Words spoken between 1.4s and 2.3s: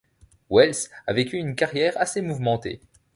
carrière assez